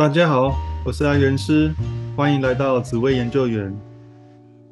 [0.00, 1.70] 大家好，我是阿元师，
[2.16, 3.70] 欢迎来到紫薇研究员。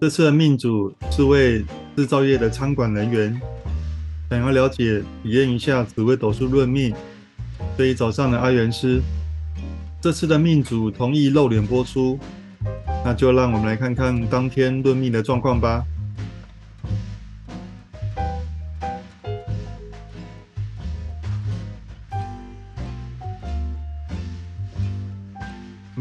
[0.01, 1.63] 这次的命主是位
[1.95, 3.39] 制造业的仓管人员，
[4.31, 6.95] 想要了解、体验一下紫薇斗数论命，
[7.77, 9.03] 所以找上了阿元师。
[10.01, 12.19] 这次的命主同意露脸播出，
[13.05, 15.85] 那就让我们来看看当天论命的状况吧。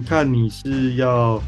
[0.07, 1.41] 看你是要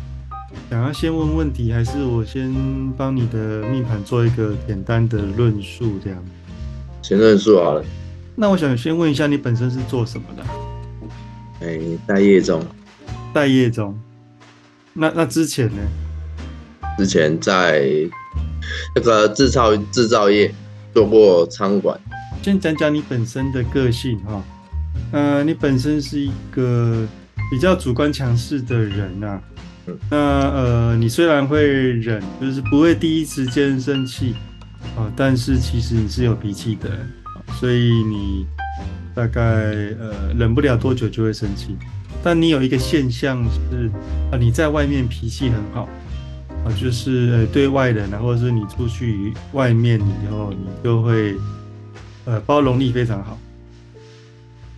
[0.69, 2.53] 想要先问问题，还是我先
[2.97, 5.97] 帮你的命盘做一个简单的论述？
[6.03, 6.21] 这样，
[7.01, 7.85] 先论述好了。
[8.35, 10.43] 那我想先问一下，你本身是做什么的？
[11.61, 12.61] 哎，待业中。
[13.33, 13.97] 待业中。
[14.91, 15.81] 那那之前呢？
[16.97, 17.89] 之前在
[18.93, 20.53] 那个制造制造业
[20.93, 21.97] 做过仓管。
[22.41, 24.43] 先讲讲你本身的个性哈。
[25.13, 27.07] 呃，你本身是一个。
[27.49, 29.41] 比较主观强势的人啊，
[30.09, 34.35] 那呃，你虽然会忍，就是不会第一时间生气
[34.95, 36.89] 啊，但是其实你是有脾气的，
[37.59, 38.45] 所以你
[39.15, 41.75] 大概呃忍不了多久就会生气。
[42.21, 43.89] 但你有一个现象是
[44.31, 45.89] 啊，你在外面脾气很好
[46.63, 51.35] 啊，就是呃对外人啊，或者是你出去外面以后，你就会
[52.25, 53.37] 呃包容力非常好。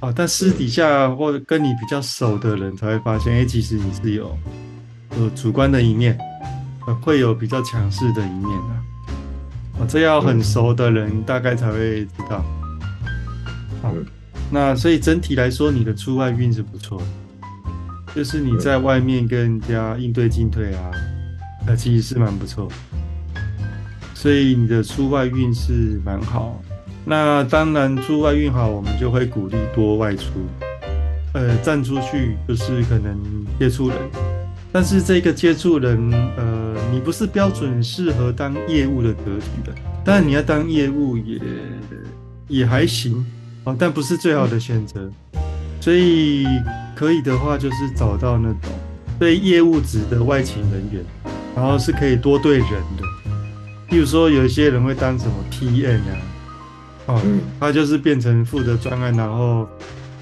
[0.02, 4.36] 啊，但私底下或者跟你比较熟的人才会发现，哎，其实你是有
[5.20, 6.18] 有主观的一面，
[7.02, 9.80] 会有比较强势的一面的。
[9.80, 12.44] 啊，这要很熟的人大概才会知道。
[13.84, 13.94] 好，
[14.50, 17.06] 那所以整体来说，你的出外运是不错的，
[18.16, 20.92] 就是你在外面跟人家应对进退啊，
[21.68, 22.68] 呃，其实是蛮不错。
[24.16, 26.60] 所以你的出外运是蛮好。
[27.04, 30.24] 那当然，出外运好，我们就会鼓励多外出，
[31.34, 33.18] 呃，站出去就是可能
[33.60, 33.98] 接触人，
[34.72, 39.74] 但是这个接触人，呃，你不是标准适合当业务的格局的，
[40.06, 41.40] 当然你要当业务也
[42.48, 43.26] 也还行
[43.64, 45.12] 啊，但不是最好的选择，
[45.80, 46.46] 所以
[46.96, 48.72] 可以的话就是找到那种
[49.18, 51.04] 对业务职的外勤人员，
[51.56, 53.04] 然后是可以多对人的，
[53.90, 56.28] 比如说有一些人会当什么 PM 啊。
[57.12, 57.22] 哦，
[57.60, 59.68] 他就是变成负责专案，然后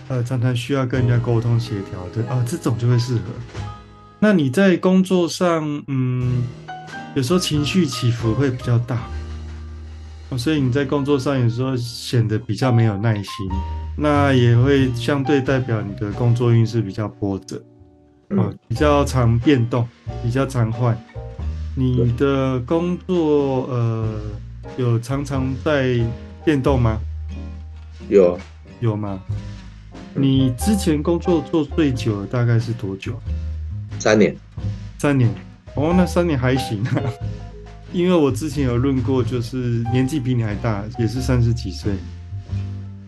[0.07, 3.21] 呃常常需要跟人家沟通协调的啊，这种就会适合。
[4.19, 6.41] 那你在工作上，嗯，
[7.13, 9.03] 有时候情绪起伏会比较大，
[10.29, 13.25] 哦所以你在工作上有时候显得比较没有耐心，
[13.95, 17.61] 那也会相对代表你的工作运势比较波折，
[18.29, 19.87] 啊，比较常变动，
[20.23, 20.97] 比较常换。
[21.75, 24.19] 你的工作呃
[24.75, 25.99] 有常常在。
[26.49, 26.99] 变动吗？
[28.09, 28.35] 有，
[28.79, 29.21] 有吗？
[30.15, 33.13] 你之前工作做最久大概是多久？
[33.99, 34.35] 三年。
[34.97, 35.29] 三年。
[35.75, 37.03] 哦，那三年还行啊。
[37.93, 39.57] 因为我之前有论过，就是
[39.93, 41.93] 年纪比你还大，也是三十几岁。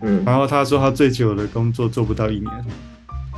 [0.02, 0.24] 嗯。
[0.24, 2.66] 然后他说他最久的工作做不到一年，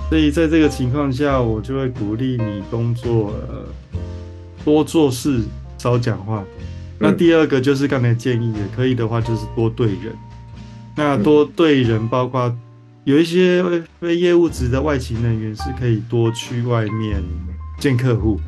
[0.10, 3.34] 所以在这个情况下，我就会鼓励你工作
[4.66, 5.44] 多做事，
[5.78, 6.44] 少讲话。
[7.04, 10.16] 那第二个就是刚才建议的，可以的话就是多对人。
[10.96, 12.56] 那多对人，包括
[13.04, 13.62] 有一些
[14.00, 17.22] 非业务职的外勤人员是可以多去外面
[17.78, 18.40] 见客户。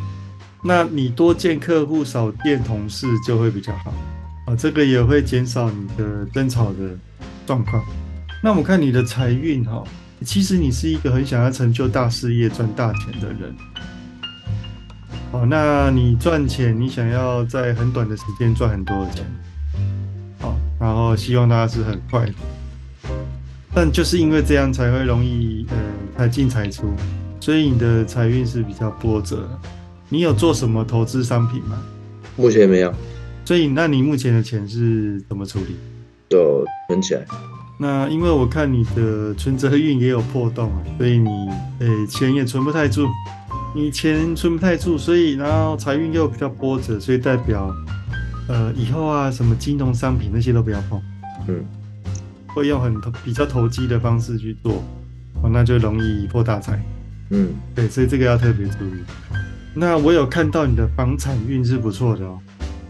[0.63, 3.94] 那你多见客户，少见同事就会比较好
[4.47, 4.55] 啊。
[4.55, 6.97] 这个也会减少你的争吵的
[7.45, 7.83] 状况。
[8.41, 9.83] 那我看你的财运哈，
[10.23, 13.53] 其实你是一个很想要成就大事业、赚大钱的人。
[15.31, 19.25] 哦，那你赚钱，你想要在很短的时间赚很多的钱，
[20.40, 22.34] 好，然后希望大家是很快的，
[23.74, 25.75] 但就是因为这样才会容易呃
[26.18, 26.94] 财进财出，
[27.40, 29.50] 所以你的财运是比较波折。
[30.07, 31.83] 你有做什么投资商品吗？
[32.38, 32.94] 目前没有。
[33.44, 35.75] 所以那你目前的钱是怎么处理？
[36.30, 37.25] 就存起来。
[37.78, 41.30] 那因为我看你的存折运也有破洞啊，所以你
[41.80, 43.06] 呃钱也存不太住。
[43.75, 47.69] 你钱存不太住，所以然后财运又比较波折，所以代表，
[48.48, 51.01] 呃，以后啊，什么金融商品那些都不要碰，
[51.50, 51.62] 嗯，
[52.48, 54.81] 会用很投比较投机的方式去做，
[55.44, 56.81] 哦，那就容易破大财，
[57.31, 59.04] 嗯，对，所以这个要特别注意。
[59.74, 62.39] 那我有看到你的房产运是不错的哦，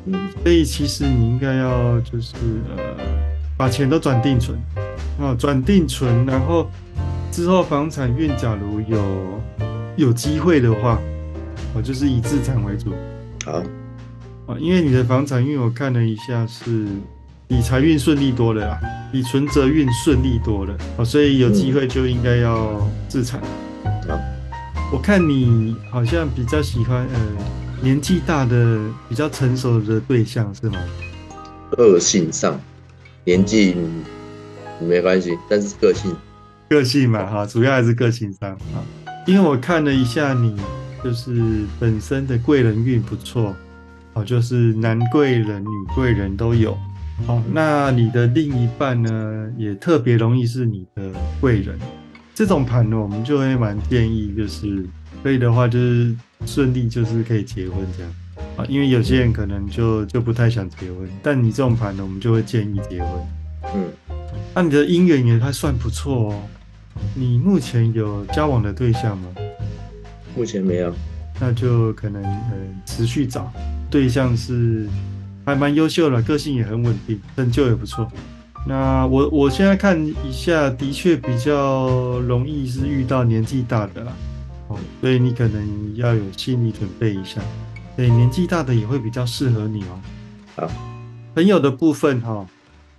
[0.05, 2.35] 嗯，所以其实你应该要就是
[2.77, 3.03] 呃，
[3.57, 4.55] 把钱都转定存，
[5.19, 6.69] 啊，转定存，然后
[7.31, 9.41] 之后房产运假如有。
[9.97, 10.99] 有机会的话，
[11.73, 12.93] 我就是以自产为主。
[13.45, 13.51] 好，
[14.47, 16.85] 啊，因为你的房产运我看了一下，是
[17.47, 18.79] 比财运顺利多了啊，
[19.11, 23.39] 比存折运顺利多了啊，所以有机会就应该要自产。
[24.07, 24.19] 好，
[24.91, 27.19] 我看你好像比较喜欢呃
[27.81, 30.79] 年纪大的、比较成熟的对象是吗？
[31.71, 32.59] 个性上，
[33.23, 33.75] 年纪
[34.81, 36.13] 没关系，但是个性，
[36.69, 38.83] 个性嘛哈，主要还是个性上啊。
[39.25, 40.55] 因为我看了一下你，
[41.03, 43.55] 就是本身的贵人运不错，
[44.13, 46.77] 哦，就是男贵人、女贵人都有。
[47.27, 51.11] 哦，那你的另一半呢，也特别容易是你的
[51.41, 51.75] 贵人。
[52.35, 54.85] 这种盘呢，我们就会蛮建议，就是
[55.23, 58.13] 可以的话，就是顺利，就是可以结婚这样
[58.57, 58.65] 啊。
[58.69, 63.09] 因为有些人可能就就不太想结婚，但你这种盘呢，我们就会建议结婚。
[63.73, 63.85] 嗯，
[64.53, 66.43] 那你的姻缘也还算不错哦。
[67.13, 69.27] 你目前有交往的对象吗？
[70.35, 70.93] 目前没有。
[71.39, 72.51] 那就可能呃
[72.85, 73.51] 持续找
[73.89, 74.87] 对象是。
[75.47, 78.11] 还蛮优秀的，个性也很稳定，成就也不错。
[78.65, 84.11] 那我我现在看一下，的确比较容易是遇到年纪大的啦，
[84.69, 87.39] 哦，所以你可能要有心理准备一下。
[87.95, 90.01] 对，年纪大的也会比较适合你哦。
[90.55, 90.71] 好，
[91.35, 92.43] 朋友的部分哈，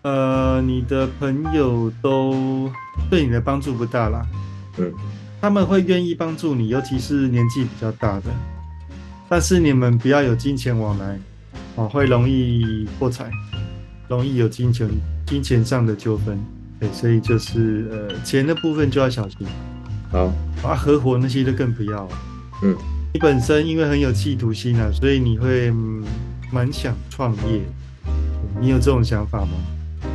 [0.07, 2.71] 呃，你的朋友都
[3.11, 4.25] 对你的帮助不大啦。
[4.79, 4.93] 嗯，
[5.41, 8.27] 他们会愿意帮助你，尤其是年纪比较大的，
[9.29, 11.19] 但是你们不要有金钱往来。
[11.75, 13.29] 哦，会容易破财，
[14.07, 14.89] 容易有金钱
[15.27, 16.39] 金钱上的纠纷，
[16.79, 19.39] 对，所以就是呃钱的部分就要小心。
[20.13, 20.33] 好，
[20.63, 22.09] 啊，合伙那些就更不要。
[22.63, 22.77] 嗯，
[23.13, 25.73] 你本身因为很有企图心啊，所以你会
[26.53, 27.61] 蛮想创业。
[28.61, 29.51] 你有这种想法吗？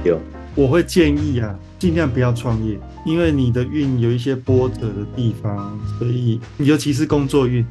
[0.03, 0.19] 有。
[0.53, 7.65] 我会建议啊，尽量不要创业，因为你的运有一些波折的地方，所以尤其是工作运。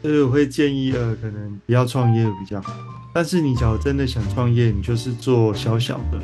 [0.00, 2.72] 所以我会建议，呃，可能不要创业比较好。
[3.12, 6.20] 但是你假如真的想创业，你就是做小小的，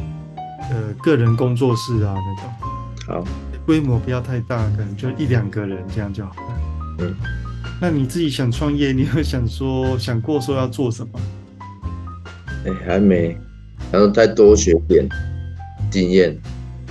[0.70, 2.52] 呃，个人工作室啊那种。
[3.06, 3.24] 好，
[3.66, 6.60] 规模不要太大，可能就一两个人这样就好了。
[7.00, 7.14] 嗯。
[7.80, 11.20] 那你自己想创业，你有想说想过说要做什么？
[12.66, 13.36] 哎，还没，
[13.94, 15.08] 然后再多学点
[15.88, 16.36] 经验。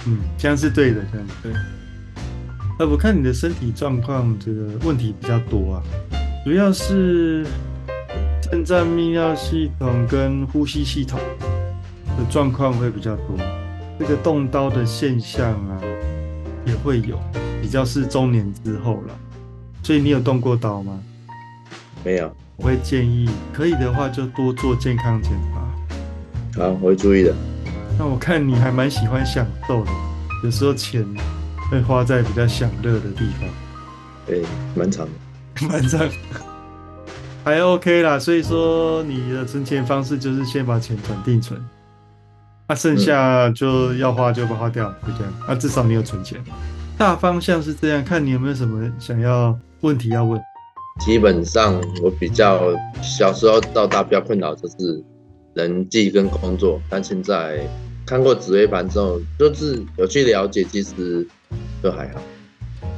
[0.07, 1.51] 嗯，这样是对的，这样对。
[2.79, 5.83] 呃，我看你的身体状况，这个问题比较多啊。
[6.45, 7.45] 主要是
[8.41, 11.19] 肾脏泌尿系统跟呼吸系统
[12.17, 13.35] 的状况会比较多，
[13.99, 15.81] 这个动刀的现象啊
[16.65, 17.19] 也会有，
[17.61, 19.15] 比较是中年之后了。
[19.83, 20.97] 所以你有动过刀吗？
[22.01, 22.33] 没有。
[22.55, 25.62] 我会建议，可以的话就多做健康检查。
[26.55, 27.33] 好，我会注意的。
[27.97, 29.91] 那我看你还蛮喜欢享受的，
[30.43, 31.05] 有时候钱
[31.71, 33.49] 会花在比较享乐的地方。
[34.25, 34.43] 对，
[34.75, 35.11] 蛮长的。
[35.67, 36.09] 蛮长
[37.43, 41.59] 还 OK 啦，所以说你的存钱方式就是先把钱转定存，
[42.67, 45.33] 那剩下就要花就把花掉，就这样。
[45.47, 46.41] 那至少你有存钱，
[46.97, 48.03] 大方向是这样。
[48.03, 50.41] 看你有没有什么想要问题要问。
[50.99, 52.61] 基本上我比较
[53.01, 55.03] 小时候到大比较困扰就是
[55.53, 57.67] 人际跟工作，但现在
[58.05, 61.27] 看过紫微盘之后，就是有去了解，其实
[61.81, 62.21] 都还好。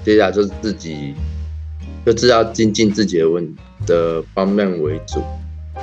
[0.03, 1.13] 接下来就是自己。
[2.05, 3.43] 就知道精进自己的问
[3.87, 5.23] 的方面为主，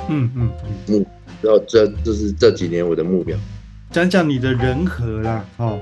[0.07, 1.05] 嗯嗯嗯目，
[1.41, 3.37] 然后这就是这几年我的目标。
[3.91, 5.77] 讲讲你的人和啦，哦，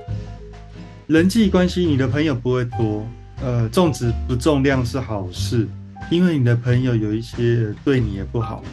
[1.06, 3.06] 人际关系，你的朋友不会多，
[3.44, 5.68] 呃，重质不重量是好事，
[6.10, 8.64] 因为你的朋友有一些对你也不好，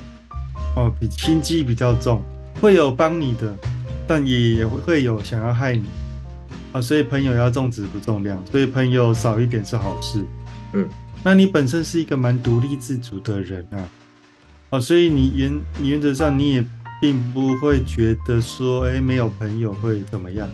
[0.79, 2.23] 哦，比心机比较重，
[2.61, 3.53] 会有帮你的，
[4.07, 5.85] 但也会有想要害你，
[6.71, 10.25] 啊，所以朋友要重质不重量，所以朋友少一点是好事，
[10.75, 10.89] 嗯。
[11.25, 13.89] 那你本身是一个蛮独立自主的人啊，
[14.71, 16.65] 哦，所以你原原则上你也
[17.01, 20.49] 并不会觉得说，哎，没有朋友会怎么样，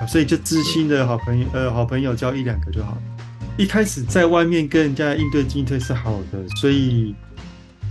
[0.00, 3.00] 啊，所以就知心的好朋友，呃，好朋友交一两个就好。
[3.56, 7.14] 一开始在外面跟人家应对进退是好的，所以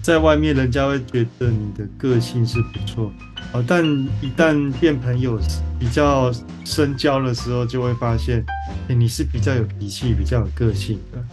[0.02, 3.12] 在外面人家会觉得你的个性是不错，
[3.54, 3.86] 哦，但
[4.20, 5.40] 一旦变朋友
[5.80, 6.32] 比较
[6.66, 8.44] 深交的时候，就会发现，
[8.88, 11.24] 哎，你是比较有脾气、比较有个性的。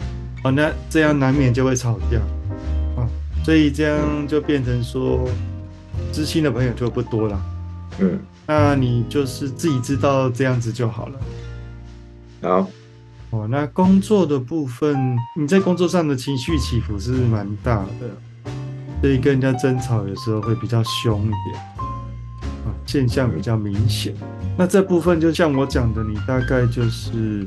[0.44, 2.18] 哦，那这样难免就会吵架，
[3.00, 3.08] 啊，
[3.42, 5.26] 所以这样就变成说，
[6.12, 7.42] 知心的朋友就不多了。
[8.00, 11.20] 嗯，那你就是自己知道这样子就好了。
[12.42, 12.70] 好，
[13.30, 18.10] 哦，那工作的部分，你在工作上的情绪起伏是蛮大的，
[19.00, 21.61] 所以跟人家争吵有时候会比较凶一点，
[22.64, 24.14] 啊，现象比较明显。
[24.57, 27.47] 那这部分就像我讲的，你大概就是。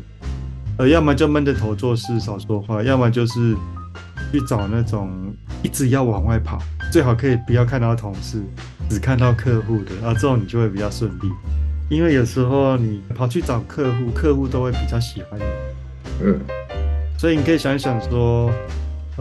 [0.78, 3.56] 呃，要么就闷着头做事少说话，要么就是
[4.32, 5.12] 去找那种
[5.62, 6.58] 一直要往外跑，
[6.92, 8.42] 最好可以不要看到同事，
[8.90, 11.30] 只看到客户的，啊，这种你就会比较顺利。
[11.90, 15.44] 因为有时候你跑去找客户，客户都会比较喜欢你。
[16.24, 16.40] 嗯，
[17.18, 18.50] 所以你可以想一想说，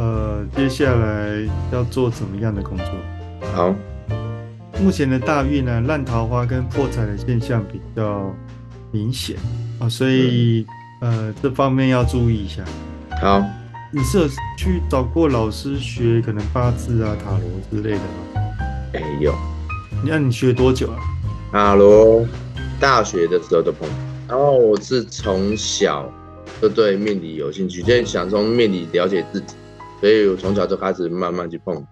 [0.00, 2.86] 呃，接下来要做怎么样的工作？
[3.52, 3.74] 好，
[4.82, 8.34] 目前的大运呢，烂桃花跟破财的现象比较
[8.90, 9.36] 明显
[9.78, 10.64] 啊，所以
[11.02, 12.64] 呃，这方面要注意一下。
[13.20, 13.44] 好，
[13.92, 17.40] 你是有去找过老师学可能八字啊、塔罗
[17.70, 18.42] 之类的吗？
[18.94, 19.34] 哎有，
[20.02, 20.98] 那你学多久啊？
[21.52, 22.26] 塔罗
[22.80, 23.94] 大学的时候的朋友，
[24.26, 26.10] 然后我是从小
[26.62, 29.54] 就对命理有兴趣，就想从命理了解自己，
[30.00, 31.84] 所以我从小就开始慢慢去碰。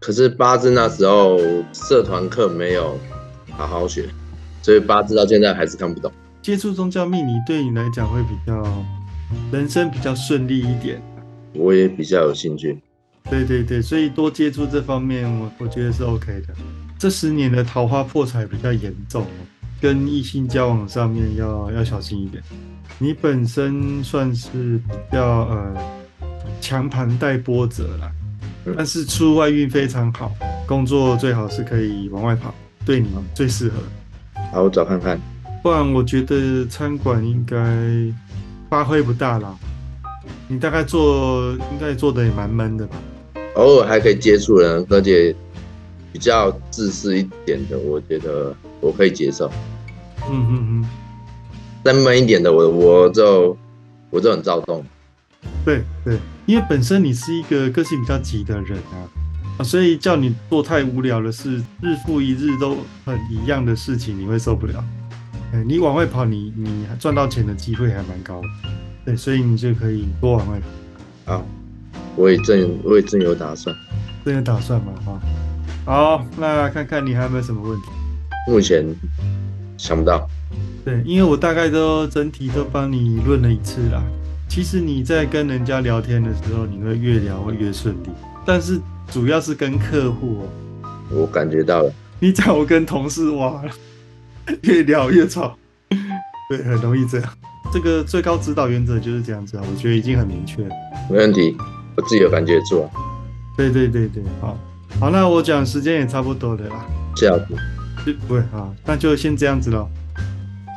[0.00, 1.38] 可是八字那时候
[1.72, 2.98] 社团课没有
[3.50, 4.08] 好好学，
[4.60, 6.10] 所以八字到现在还是看不懂。
[6.42, 8.84] 接触宗教命理对你来讲会比较
[9.52, 11.00] 人生比较顺利一点。
[11.54, 12.82] 我也比较有兴趣。
[13.30, 16.54] 对对对，所以多接触这方面，我我觉得是 OK 的。
[16.98, 19.24] 这十年的桃花破财比较严重，
[19.80, 22.42] 跟异性交往上面要要小心一点。
[22.98, 25.74] 你本身算是比较呃
[26.60, 28.10] 强盘带波折啦，
[28.76, 30.32] 但是出外运非常好，
[30.66, 33.74] 工作最好是可以往外跑，对你最适合。
[34.52, 35.20] 好，我找看看。
[35.62, 37.56] 不然我觉得餐馆应该
[38.68, 39.56] 发挥不大啦。
[40.48, 42.96] 你大概做应该做的也蛮闷的吧？
[43.54, 45.34] 偶尔还可以接触人，而且
[46.12, 49.50] 比较自私一点的，我觉得我可以接受。
[50.28, 50.88] 嗯嗯嗯。
[51.84, 53.56] 再闷一点的，我我就
[54.10, 54.84] 我就很躁动。
[55.64, 58.96] 对对，因为本身你是一个个性比较急的人啊，
[59.58, 64.84] 啊，所以叫你做太无聊的事，日复一日都很一样的事情，你会受不了。
[65.52, 68.48] 哎，你往外跑，你你赚到钱的机会还蛮高的。
[69.04, 70.60] 对，所以你就可以多往外
[71.26, 71.34] 跑。
[71.34, 71.46] 好，
[72.16, 73.74] 我也正我也正有打算，
[74.24, 75.20] 正有打算嘛，哈。
[75.84, 77.86] 好，那看看你还有没有什么问题？
[78.48, 78.84] 目前
[79.76, 80.28] 想不到。
[80.84, 84.02] 对，因为我大概都整体都帮你论了一次啦。
[84.54, 88.10] 其实你在跟人家聊天的时候，你会越聊会越顺利，
[88.44, 88.78] 但是
[89.10, 90.90] 主要是跟客户哦。
[91.10, 91.90] 我感觉到了。
[92.20, 93.62] 你找我跟同事哇，
[94.64, 95.56] 越聊越吵，
[96.50, 97.32] 对，很容易这样。
[97.72, 100.74] 这个最高指导原则就是这样子啊，我觉得已经很明确了。
[101.08, 101.56] 没问题，
[101.96, 102.90] 我自己有感觉做。
[103.56, 104.58] 对对对对，好，
[105.00, 106.84] 好，那我讲时间也差不多了啦。
[107.16, 107.56] 这样子。
[108.28, 109.88] 不会好，那就先这样子喽。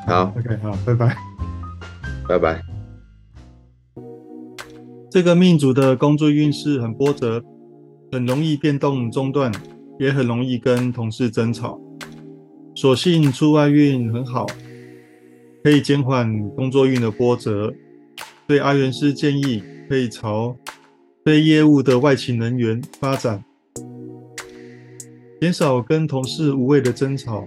[0.07, 1.17] 好，OK，好，拜拜，
[2.29, 2.74] 拜拜。
[5.15, 7.41] 这个命主的工作运势很波折，
[8.11, 9.49] 很容易变动中断，
[9.97, 11.79] 也很容易跟同事争吵。
[12.75, 14.45] 所幸出外运很好。
[15.63, 17.73] 可以减缓工作运的波折，
[18.45, 20.53] 对阿元师建议可以朝
[21.23, 23.41] 非业务的外勤人员发展，
[25.39, 27.45] 减少跟同事无谓的争吵，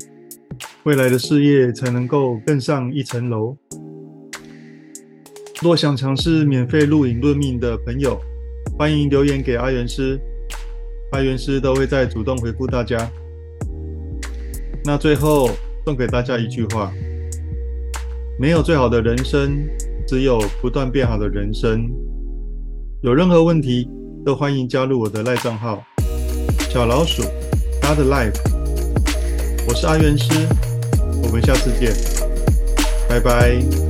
[0.85, 3.55] 未来的事业才能够更上一层楼。
[5.61, 8.17] 若想尝试免费录影论命的朋友，
[8.79, 10.17] 欢迎留言给阿元师，
[11.11, 13.11] 阿元师都会在主动回复大家。
[14.85, 15.51] 那最后
[15.85, 16.93] 送给大家一句话。
[18.39, 19.69] 没有最好的人生，
[20.07, 21.91] 只有不断变好的人生。
[23.03, 23.89] 有任何问题，
[24.25, 25.83] 都欢迎加入我的赖账号
[26.71, 27.25] “小老鼠
[27.83, 28.39] God Life”。
[29.67, 30.47] 我是阿元师，
[31.25, 31.93] 我们下次见，
[33.09, 33.88] 拜拜。